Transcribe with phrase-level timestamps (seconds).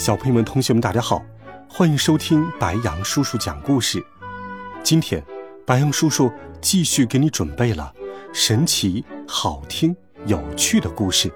[0.00, 1.22] 小朋友们、同学们，大家好，
[1.68, 4.02] 欢迎收听白羊叔叔讲故事。
[4.82, 5.22] 今天，
[5.66, 7.92] 白羊叔叔继续给你准备了
[8.32, 11.30] 神奇、好听、有趣的故事，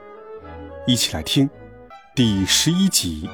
[0.87, 1.47] 一起来听
[2.17, 3.29] 第十一集。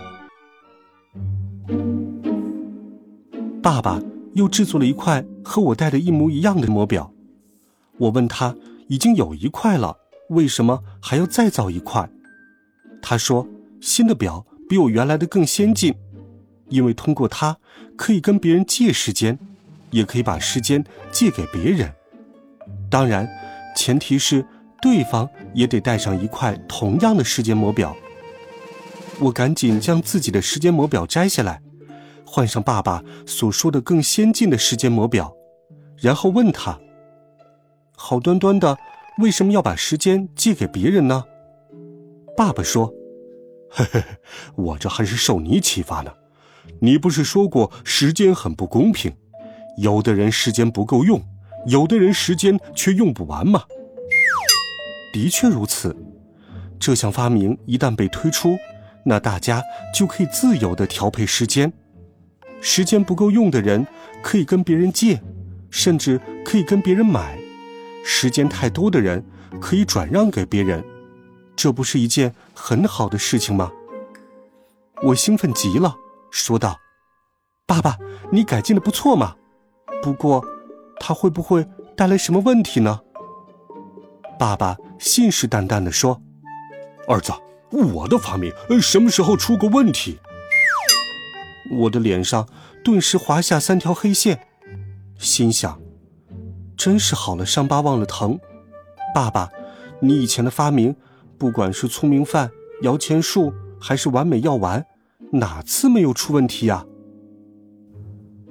[3.62, 7.12] 爸爸又制作了一块和我戴的一模一样的魔表。
[7.98, 8.56] 我问他，
[8.88, 9.96] 已经有一块了，
[10.30, 12.10] 为什么还要再造一块？
[13.00, 13.46] 他说，
[13.80, 15.92] 新的表比我原来的更先进，
[16.68, 17.58] 因为通过它
[17.96, 19.36] 可以跟别人借时间，
[19.90, 21.92] 也可以把时间借给别人。
[22.88, 23.28] 当然，
[23.76, 24.46] 前提是
[24.80, 27.96] 对方也得带上一块同样的时间魔表。
[29.18, 31.60] 我赶紧将自己的时间魔表摘下来。
[32.24, 35.34] 换上爸爸所说的更先进的时间魔表，
[35.96, 36.78] 然后问他
[37.96, 38.78] ：“好端端的，
[39.18, 41.24] 为什么要把时间借给别人呢？”
[42.38, 42.94] 爸爸说
[43.70, 44.02] ：“嘿嘿，
[44.56, 46.12] 我这还是受你启发呢。
[46.80, 49.12] 你不是说过时间很不公平，
[49.78, 51.22] 有的人时间不够用，
[51.66, 53.64] 有的人时间却用不完吗？”
[55.12, 55.96] 的确如此，
[56.78, 58.56] 这项发明一旦被推出，
[59.04, 59.62] 那大家
[59.94, 61.72] 就可以自由的调配时间。
[62.60, 63.86] 时间不够用的人
[64.22, 65.20] 可以跟别人借，
[65.70, 67.38] 甚至可以跟别人买；
[68.04, 69.24] 时间太多的人
[69.60, 70.84] 可以转让给别人，
[71.56, 73.72] 这不是一件很好的事情吗？
[75.02, 75.96] 我兴奋极了，
[76.30, 76.78] 说道
[77.66, 77.96] ：“爸爸，
[78.30, 79.36] 你改进的不错嘛。
[80.02, 80.44] 不过，
[80.98, 83.00] 它会不会带来什么问题呢？”
[84.38, 86.22] 爸爸信誓旦旦地说
[87.08, 87.32] ：“儿子，
[87.70, 90.18] 我的发明什么时候出过问题？”
[91.72, 92.48] 我的脸上
[92.82, 94.46] 顿时划下三条黑线，
[95.18, 95.80] 心想：
[96.76, 98.38] 真是好了伤疤忘了疼。
[99.14, 99.50] 爸爸，
[100.00, 100.96] 你以前的发明，
[101.40, 102.50] 不管是聪明饭、
[102.82, 104.84] 摇钱树，还是完美药丸，
[105.32, 106.84] 哪次没有出问题呀？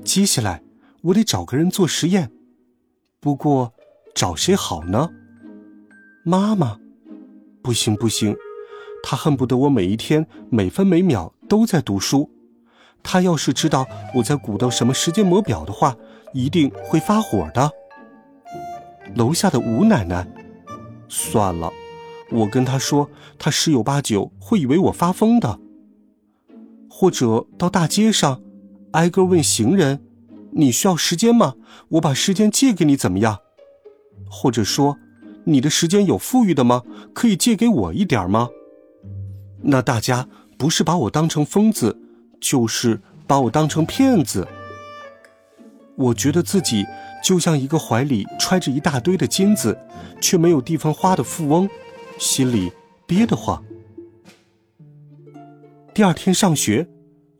[0.03, 0.63] 接下来
[1.03, 2.31] 我得找个人做实验，
[3.19, 3.75] 不过
[4.15, 5.11] 找谁好呢？
[6.23, 6.79] 妈妈，
[7.61, 8.35] 不行不行，
[9.03, 12.31] 她恨不得我每一天每分每秒都在读书。
[13.03, 13.85] 她要是知道
[14.15, 15.95] 我在鼓捣什么时间魔表的话，
[16.33, 17.71] 一定会发火的。
[19.13, 20.27] 楼下的吴奶奶，
[21.07, 21.71] 算了，
[22.31, 25.59] 我跟他说，他十有八九会以为我发疯的。
[26.89, 28.41] 或者到大街上，
[28.91, 30.03] 挨个问行人
[30.53, 31.55] ：“你需要时间吗？
[31.89, 33.39] 我把时间借给你，怎么样？”
[34.29, 34.97] 或者说
[35.45, 36.83] ：“你的时间有富裕的吗？
[37.13, 38.49] 可以借给我一点吗？”
[39.63, 41.97] 那大家不是把我当成疯子？
[42.39, 44.47] 就是把我当成骗子。
[45.95, 46.85] 我觉得自己
[47.23, 49.77] 就像一个怀里揣着一大堆的金子，
[50.21, 51.69] 却没有地方花的富翁，
[52.19, 52.69] 心里
[53.07, 53.63] 憋得慌。
[55.93, 56.85] 第二天上学，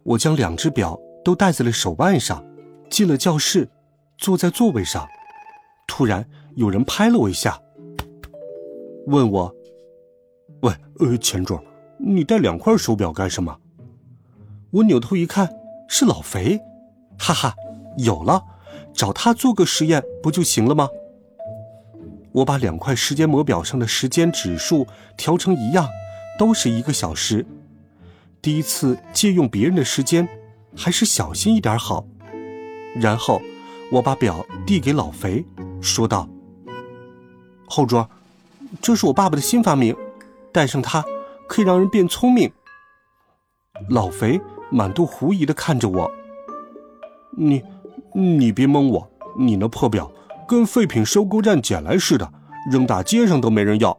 [0.03, 2.41] 我将两只表都戴在了手腕上，
[2.89, 3.69] 进了教室，
[4.17, 5.05] 坐在座位上。
[5.85, 6.25] 突然
[6.55, 7.61] 有人拍了我一下，
[9.07, 9.53] 问我
[10.63, 11.59] ：“喂，呃，钱柱，
[11.97, 13.59] 你戴两块手表干什么？”
[14.71, 15.49] 我扭头一看，
[15.89, 16.57] 是老肥，
[17.17, 17.53] 哈哈，
[17.97, 18.41] 有了，
[18.93, 20.87] 找他做个实验不就行了吗？
[22.39, 25.87] 我把两块时间魔表上的时间指数调成一样，
[26.37, 27.45] 都是一个小时。
[28.41, 30.27] 第一次借用别人的时间，
[30.75, 32.05] 还是小心一点好。
[32.95, 33.41] 然后
[33.91, 35.45] 我把表递给老肥，
[35.81, 36.29] 说道
[37.67, 38.09] ：“后桌，
[38.81, 39.95] 这是我爸爸的新发明，
[40.53, 41.03] 带上它
[41.47, 42.51] 可以让人变聪明。”
[43.89, 44.39] 老肥。
[44.71, 46.11] 满肚狐疑的看着我，
[47.35, 47.63] 你，
[48.13, 50.11] 你别蒙我，你那破表
[50.49, 52.33] 跟废品收购站捡来似的，
[52.71, 53.95] 扔大街上都没人要。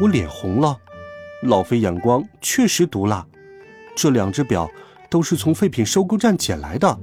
[0.00, 0.76] 我脸红了，
[1.44, 3.24] 老肥眼光确实毒辣，
[3.94, 4.68] 这两只表
[5.08, 6.98] 都是从废品收购站捡来的。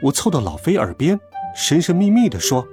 [0.00, 1.18] 我凑到老肥耳边，
[1.52, 2.64] 神神秘秘的说：“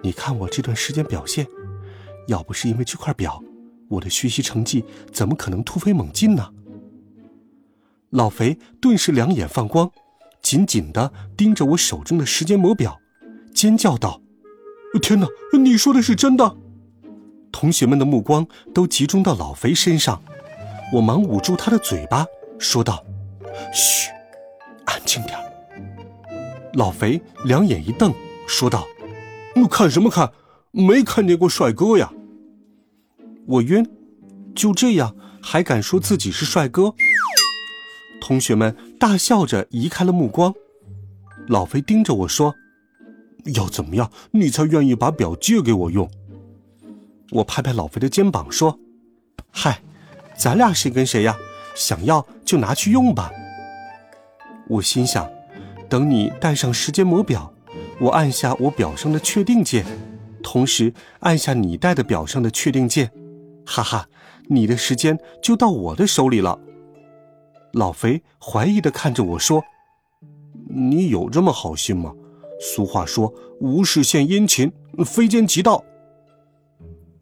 [0.00, 1.44] 你看我这段时间表现，
[2.28, 3.42] 要不是因为这块表，
[3.88, 6.48] 我的学习成绩怎么可能突飞猛进呢？”
[8.10, 9.90] 老肥顿时两眼放光，
[10.42, 13.00] 紧紧的盯着我手中的时间魔表，
[13.54, 14.20] 尖叫道
[15.00, 15.26] ：“天哪，
[15.58, 16.56] 你说的是真的？”
[17.52, 20.22] 同学们的目光都集中到老肥身上，
[20.94, 22.26] 我忙捂住他的嘴巴，
[22.58, 23.04] 说道
[23.72, 24.10] ：“嘘，
[24.84, 25.38] 安静点。”
[26.74, 28.12] 老肥两眼一瞪，
[28.46, 28.86] 说道
[29.54, 30.32] ：“你看什么看？
[30.70, 32.10] 没看见过帅哥呀？”
[33.46, 33.86] 我晕，
[34.54, 36.94] 就这样还敢说自己是帅哥？
[38.20, 40.54] 同学们大笑着移开了目光。
[41.48, 42.54] 老肥盯着我说
[43.56, 46.08] ：“要怎么样，你才愿意把表借给我用？”
[47.32, 48.78] 我拍拍老肥的肩膀说
[49.50, 49.82] ：“嗨，
[50.36, 51.36] 咱俩谁跟谁呀？
[51.74, 53.32] 想要就拿去用吧。”
[54.70, 55.28] 我心想，
[55.88, 57.52] 等你戴上时间魔表，
[57.98, 59.84] 我按下我表上的确定键，
[60.44, 63.10] 同时按下你戴的表上的确定键。
[63.66, 64.06] 哈哈，
[64.46, 66.56] 你的时间就到我的手里了。
[67.72, 69.62] 老肥怀疑的看着我说
[70.68, 72.14] ：“你有这么好心吗？
[72.60, 74.70] 俗话说，无事献殷勤，
[75.04, 75.82] 非奸即盗。”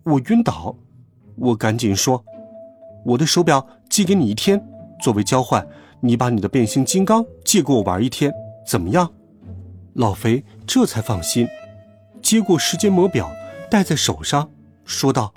[0.04, 0.76] 我晕倒，
[1.36, 2.24] 我赶紧说
[3.06, 4.64] ：“我的手表借给你一天，
[5.00, 5.66] 作为交换，
[6.00, 8.32] 你把你的变形金刚借给我玩一天，
[8.66, 9.12] 怎么样？”
[9.94, 11.46] 老肥这才放心，
[12.22, 13.30] 接过时间魔表
[13.70, 14.50] 戴在手上，
[14.84, 15.32] 说道。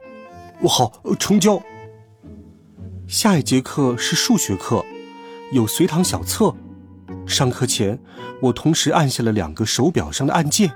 [0.62, 1.62] 我好，成交。
[3.06, 4.86] 下一节课是数学课，
[5.54, 6.54] 有随堂小测。
[7.28, 7.98] 上课前，
[8.42, 10.76] 我同时按下了两个手表上的按键，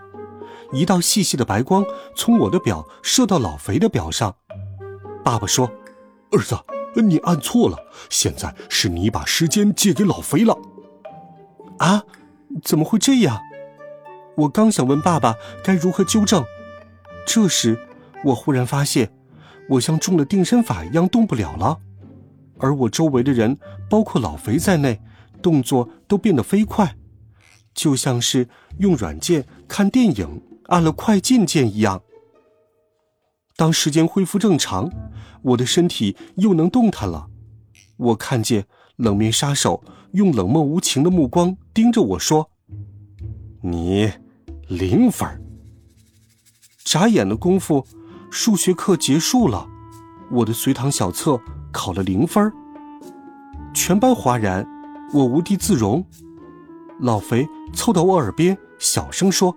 [0.72, 1.84] 一道细细的白光
[2.16, 4.36] 从我的表射到老肥的表上。
[5.24, 5.70] 爸爸说
[6.32, 6.56] ：“儿子，
[7.02, 7.78] 你按错了，
[8.10, 10.58] 现在是你把时间借给老肥了。”
[11.80, 12.04] 啊？
[12.64, 13.42] 怎么会这样？
[14.38, 16.46] 我刚想问爸爸该如何纠正，
[17.26, 17.78] 这时
[18.26, 19.12] 我忽然发现。
[19.70, 21.80] 我像中了定身法一样动不了了，
[22.60, 23.58] 而我周围的人，
[23.90, 25.00] 包括老肥在内，
[25.42, 26.96] 动作都变得飞快，
[27.74, 28.48] 就像是
[28.80, 32.02] 用软件看电影按了快进键一样。
[33.56, 34.92] 当时间恢复正常，
[35.42, 37.28] 我的身体又能动弹了。
[37.98, 38.66] 我看见
[38.96, 42.52] 冷面杀手用冷漠无情的目光盯着我说
[43.62, 44.12] ：“你
[44.68, 45.44] 零分。”
[46.86, 47.86] 眨眼的功夫。
[48.30, 49.70] 数学课结束了，
[50.30, 51.40] 我的随堂小测
[51.78, 52.52] 考了零分
[53.72, 54.68] 全班哗然，
[55.14, 56.04] 我无地自容。
[57.02, 59.56] 老肥凑到我耳边小声说：“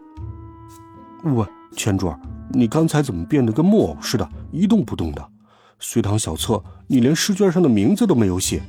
[1.24, 2.14] 喂，钱柱，
[2.50, 5.28] 你刚才怎么变得跟木偶似的，一动不动的？
[5.78, 8.62] 随堂小测你连试卷上的名字都没有写，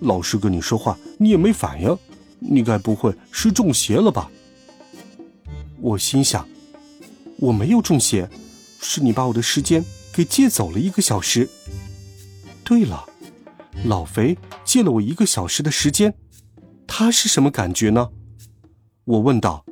[0.00, 1.96] 老师跟你说话你也没反应，
[2.38, 4.30] 你该不会是中邪了吧？”
[5.80, 6.46] 我心想
[7.40, 8.28] ：“我没有中邪。”
[8.82, 9.82] 是你把我的时间
[10.12, 11.48] 给借走了一个小时。
[12.70, 13.04] 对了，
[13.84, 16.14] 老肥借了我一个小时的时间，
[16.86, 18.10] 他是什么感觉呢？
[19.06, 19.64] 我问道。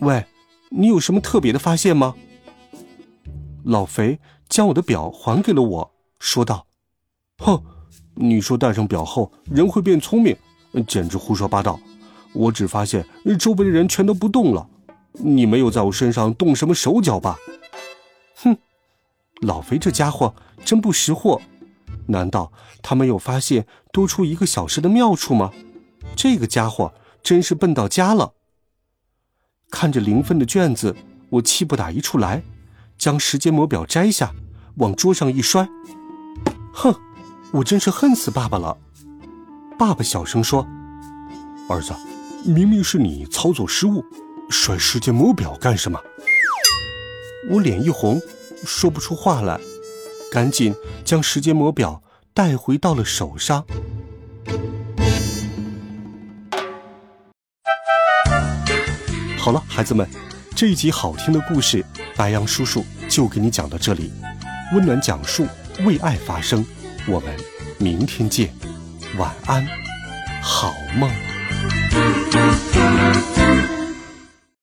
[0.00, 0.22] 喂，
[0.68, 2.14] 你有什么特别的发现吗？
[3.64, 4.18] 老肥
[4.50, 6.66] 将我的表还给了我，说道
[7.42, 7.64] ：“哼，
[8.16, 10.36] 你说戴上表后人会变聪明，
[10.86, 11.80] 简直胡说八道。
[12.34, 13.02] 我只发现
[13.38, 14.68] 周围的人全都不动了，
[15.12, 17.38] 你没有在我身上动什么手脚吧？”
[18.36, 18.58] 哼，
[19.40, 20.34] 老肥这家伙
[20.66, 21.40] 真不识货，
[22.08, 22.52] 难道
[22.82, 25.52] 他没有发现多出一个小时的妙处吗？
[26.16, 28.34] 这个家伙真是笨到家了。
[29.70, 30.96] 看着零分的卷子，
[31.30, 32.42] 我气不打一处来，
[32.96, 34.32] 将时间魔表摘下，
[34.76, 35.68] 往桌上一摔。
[36.72, 36.94] 哼，
[37.52, 38.76] 我真是恨死爸爸了。
[39.78, 40.66] 爸爸小声说
[41.68, 41.92] ：“儿子，
[42.44, 44.04] 明明是你操作失误，
[44.48, 46.00] 摔时间魔表干什么？”
[47.50, 48.20] 我脸一红，
[48.64, 49.60] 说不出话来，
[50.30, 52.02] 赶紧将时间魔表
[52.34, 53.64] 带回到了手上。
[59.38, 60.06] 好了，孩子们，
[60.54, 64.12] 这一集好听的故事，白羊叔叔就给你讲到这里。
[64.74, 65.46] 温暖讲述，
[65.84, 66.64] 为爱发声。
[67.06, 67.34] 我们
[67.78, 68.52] 明天见，
[69.16, 69.66] 晚安，
[70.42, 71.10] 好梦。